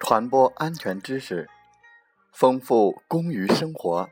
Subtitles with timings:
[0.00, 1.48] 传播安全知识，
[2.32, 4.08] 丰富工于生活。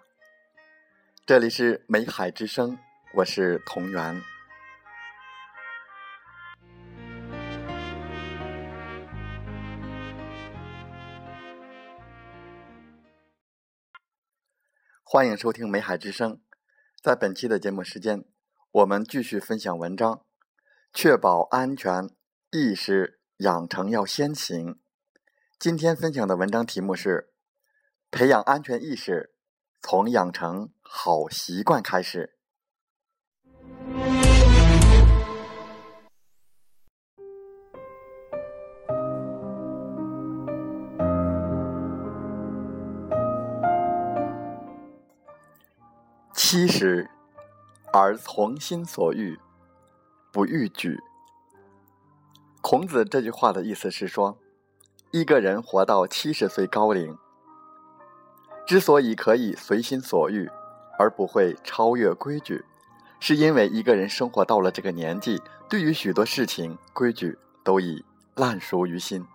[1.25, 2.79] 这里是美海之声，
[3.15, 4.23] 我是同源。
[15.03, 16.39] 欢迎收听美海之声。
[17.03, 18.27] 在本期的节目时间，
[18.71, 20.23] 我们继续分享文章，
[20.93, 22.11] 确保安全
[22.51, 24.79] 意识养成要先行。
[25.61, 27.31] 今天分享的文章题目是：
[28.13, 29.35] 培养安全意识，
[29.81, 32.39] 从养成好习惯开始。
[46.33, 47.11] 七十
[47.93, 49.41] 而从心所欲，
[50.33, 51.01] 不逾矩。
[52.61, 54.39] 孔子这句话的意思是说。
[55.11, 57.17] 一个人活到七十岁高龄，
[58.67, 60.51] 之所以可以随心所欲，
[60.99, 62.63] 而不会超越规矩，
[63.19, 68.05] 是因为一个人生活到了这个年纪，对于许多事情规矩都已
[68.35, 69.27] 烂熟于心，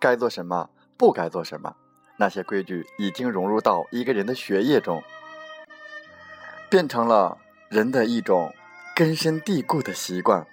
[0.00, 1.76] 该做什么，不该做什么，
[2.16, 5.00] 那些规矩已经融入到一个人的血液中，
[6.68, 7.38] 变成了
[7.68, 8.52] 人的一种
[8.96, 10.44] 根深蒂固的习惯。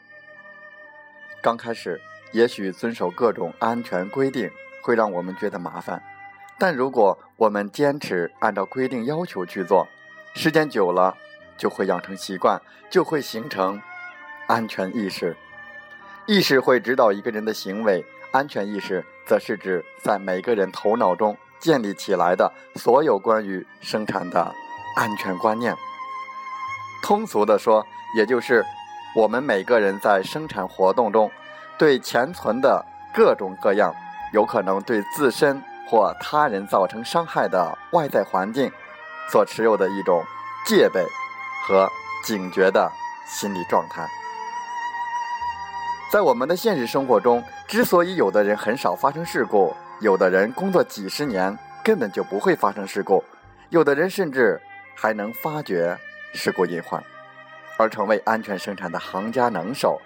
[1.42, 2.00] 刚开始。
[2.36, 4.52] 也许遵守各种安全规定
[4.83, 6.03] 会让我们觉得麻烦，
[6.59, 9.88] 但如果我们坚持按照规定要求去做，
[10.33, 11.16] 时间久了
[11.58, 13.81] 就会养成习惯，就会形成
[14.47, 15.38] 安全意识。
[16.25, 24.54] 意识会指导一个人的行为，安全意识则是指在每个人头脑中建立起来的所有关于生产的
[24.98, 25.73] 安全观念。
[27.02, 27.87] 通俗的说，
[28.17, 28.65] 也就是
[29.15, 31.31] 我们每个人在生产活动中。
[31.77, 33.93] 对潜存的各种各样
[34.33, 38.71] 有可能对自身或他人造成伤害的外在环境，
[39.31, 40.23] 所持有的一种
[40.65, 41.05] 戒备
[41.67, 41.89] 和
[42.23, 42.89] 警觉的
[43.27, 44.08] 心理状态。
[46.11, 53.23] 在我们的现实生活中，之所以有的人很少发生事故，有的人工作几十年根本就不会发生事故，
[53.69, 54.61] 有的人甚至
[54.95, 55.97] 还能发觉
[56.33, 57.03] 事故隐患，
[57.77, 59.99] 而成为安全生产的行家能手。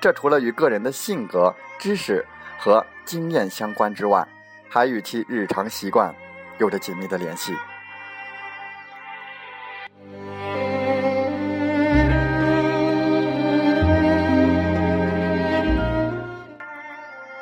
[0.00, 2.24] 这除了与个人的性格、知识
[2.58, 4.26] 和经验相关之外，
[4.68, 6.14] 还与其日常习惯
[6.58, 7.54] 有着紧密的联系。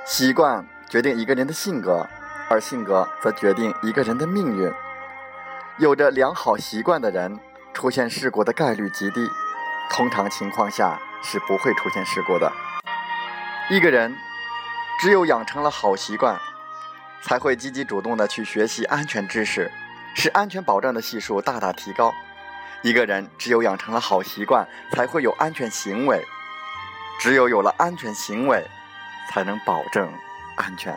[0.06, 2.06] 习惯决定一个人的性格，
[2.48, 4.72] 而性格则决定一个人的命运。
[5.78, 7.38] 有着良好习惯的人，
[7.74, 9.28] 出现事故的概率极低。
[9.90, 10.98] 通常情况下。
[11.24, 12.52] 是不会出现事故的。
[13.70, 14.14] 一个人
[15.00, 16.38] 只有养成了好习惯，
[17.22, 19.72] 才会积极主动的去学习安全知识，
[20.14, 22.12] 使安全保障的系数大大提高。
[22.82, 26.22] 一个人只有养成了好习惯，才会有安全行为。
[27.18, 28.62] 只有有了安全行为，
[29.30, 30.12] 才能保证
[30.56, 30.94] 安全。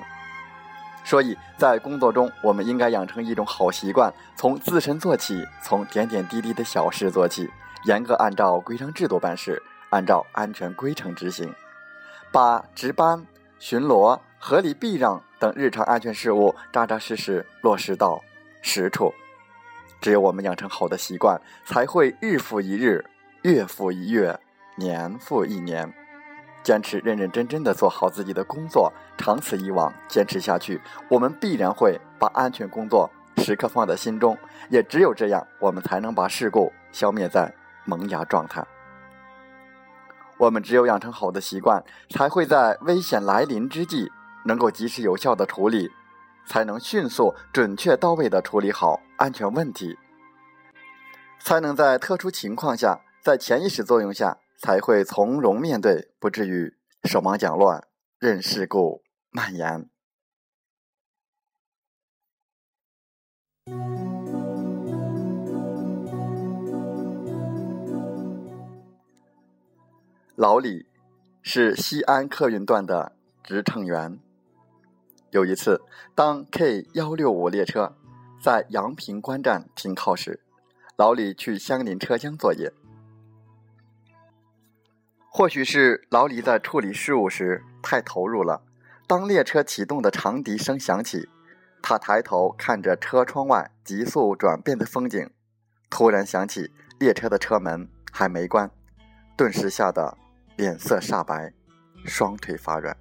[1.06, 7.50] 所以在工作中，我们应该养成一种好习惯，从自身做起，从点点滴滴的小事做起，
[7.86, 9.64] 严格按照规章制度办事。
[9.90, 11.54] 按照安全规程执行，
[12.32, 13.26] 把值班、
[13.60, 18.22] 巡逻、合理避让等日常安全事务扎扎实实落实到
[18.62, 19.14] 实处。
[20.00, 23.04] 只有我们养成好的习惯，才会日复一日、
[23.42, 24.40] 月复一月、
[24.76, 25.92] 年复一年，
[26.62, 28.94] 坚持认认真真的做好自己的工作。
[29.18, 34.38] 长此以往，坚持下去，我们必然会把安全工作时刻放在心中。
[34.70, 37.52] 也只有这样，我们才能把事故消灭在
[37.86, 38.64] 萌芽状态。
[40.40, 44.12] 我们只有养成好的习惯，才会在危险来临之际
[44.46, 45.90] 能够及时有效的处理，
[46.46, 49.98] 才能迅速、准确、到位的处理好安全问题，
[51.40, 57.88] 才能在特殊情况下，在潜意识作用下，才会从容面对，不至于手忙脚乱，
[58.20, 59.90] 任事故蔓延。
[70.38, 70.86] 老李
[71.42, 73.14] 是西安客运段的
[73.44, 74.20] 值乘员。
[75.32, 75.82] 有一次，
[76.14, 77.98] 当 K 幺六五列车
[78.40, 80.40] 在阳平关站停靠时，
[80.96, 82.72] 老李去相邻车厢作业。
[85.28, 88.62] 或许是老李在处理事务时太投入了，
[89.08, 91.28] 当列车启动的长笛声响起，
[91.82, 95.32] 他抬头看着车窗外急速转变的风景，
[95.90, 98.70] 突然想起列车的车门还没关，
[99.36, 100.16] 顿时吓得。
[100.58, 101.54] 脸色煞白，
[102.04, 102.98] 双腿发软。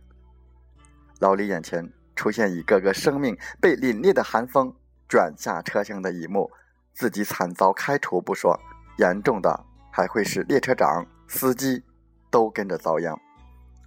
[1.21, 4.71] 老李眼前出现一个个生命被凛冽的寒风
[5.09, 6.51] 卷下车厢的一幕，
[6.93, 8.61] 自己惨遭开除不说，
[8.99, 11.83] 严重的还会使列车长、司机
[12.31, 13.19] 都跟着遭殃。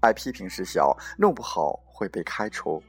[0.01, 2.81] 挨批评事小，弄不好会被开除。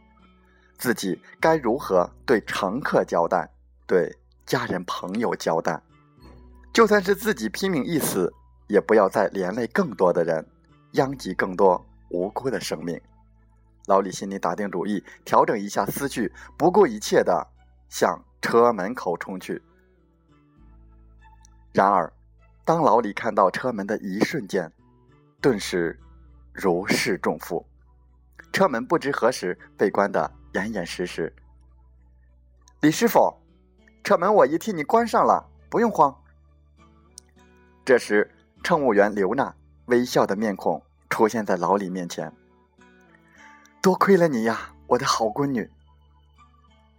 [0.78, 3.46] 自己该如何对乘客交代，
[3.86, 4.16] 对
[4.46, 5.78] 家人朋友交代？
[6.72, 8.32] 就算是自己拼命一死，
[8.66, 10.46] 也不要再连累更多的人，
[10.92, 13.00] 殃及更多无辜的生命。
[13.86, 17.46] 老李心里打定主意，调整一下思绪，不顾一切的
[17.88, 19.62] 向车门口冲去。
[21.72, 22.12] 然而，
[22.64, 24.72] 当老李看到车门的一瞬间，
[25.40, 25.98] 顿时。
[26.52, 27.64] 如释重负，
[28.52, 31.32] 车门不知何时被关得严严实实。
[32.80, 33.32] 李师傅，
[34.02, 36.14] 车门我已替你关上了，不用慌。
[37.84, 38.28] 这时，
[38.64, 39.54] 乘务员刘娜
[39.90, 42.32] 微笑的面孔出现在老李面前。
[43.82, 45.70] 多亏了你呀，我的好闺女。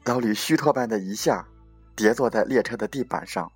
[0.03, 1.47] 老李虚脱般的一下
[1.95, 3.51] 跌坐在列车的地板上。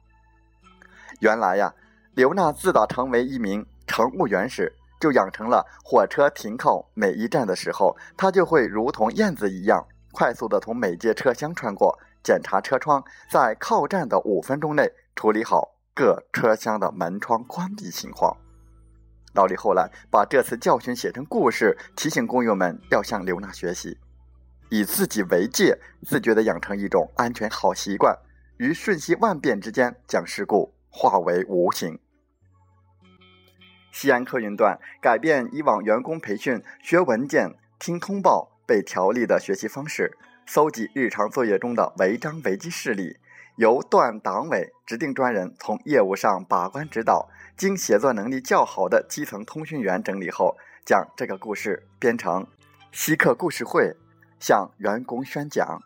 [1.19, 1.73] 原来呀，
[2.13, 4.73] 刘娜自打成为一名乘务员时。
[4.97, 18.35] 就养成了火车停靠每一站的时候，她就会如同燕子一样，快速的从每节车厢穿过，检查车窗，在靠站的五分钟内处理好各车厢的门窗关闭情况。
[19.35, 23.97] 老李后来把这次教训写成故事，提醒工友们要向刘娜学习，
[24.69, 28.17] 以自己为戒，自觉的养成一种安全好习惯，
[28.57, 31.99] 于瞬息万变之间将事故化为无形。
[33.91, 43.17] 西安客运段改变以往员工培训、学文件、听通报、背条例的学习方式，搜集日常作业中的违章违纪事例，
[43.55, 52.45] 由段党委指定专人从业务上把关指导，经写作能力较好的基层通讯员整理后，将这个故事编成
[52.91, 53.95] 稀客故事会，
[54.39, 55.81] 向员工宣讲。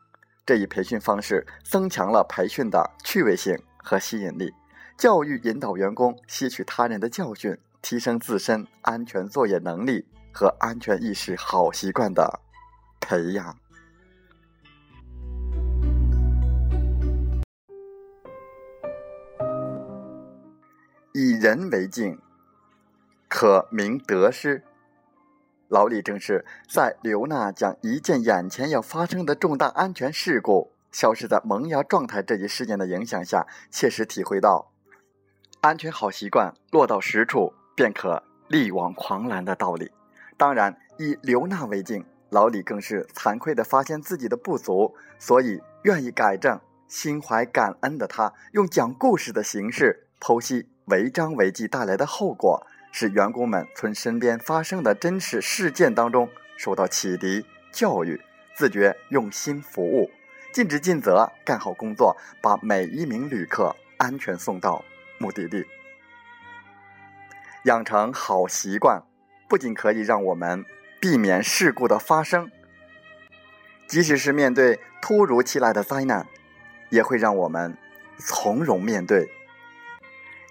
[0.45, 4.53] 这一培训方式增强了培训的趣味性和吸引力，
[4.97, 7.57] 教育引导员工吸取他人的教训。
[7.81, 12.41] 提升自身安全作业能力和安全意识好习惯的
[12.99, 13.55] 培养。
[21.21, 22.17] 以人为镜，
[23.27, 24.63] 可明得失。
[25.67, 34.71] 老李正是在刘娜将一件眼前要发生的重大安全事故消失在萌芽状态这一事件的影响下，切实体会到
[35.59, 37.53] 安全好习惯落到实处。
[37.75, 39.91] 便可力挽狂澜的道理。
[40.37, 46.61] 当然，以刘娜为镜，老李更是惭愧地发现自己的不足，所以愿意改正。
[46.87, 58.19] 心怀感恩的他，用讲故事的形式剖析违章违纪带来的后果，使员工们从身边发生的真实事件当中受到启迪教育，
[58.55, 60.09] 自觉用心服务，
[60.51, 64.83] 尽职尽责干好工作，把每一名旅客安全送到
[65.19, 65.65] 目的地。
[67.65, 69.03] 养成好习惯，
[69.47, 70.65] 不仅可以让我们
[70.99, 72.49] 避免事故的发生，
[73.85, 76.25] 即使是面对突如其来的灾难，
[76.89, 77.77] 也会让我们
[78.17, 79.29] 从容面对，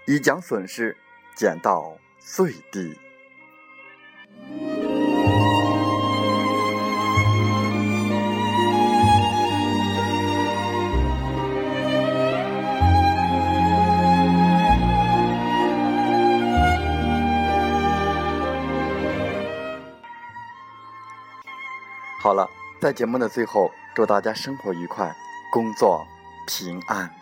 [0.09, 0.97] 以将损失
[1.35, 2.97] 减到最低。
[22.19, 22.49] 好了，
[22.81, 25.15] 在节目的最后，祝大家生活愉快，
[25.51, 26.03] 工作
[26.47, 27.18] 平安。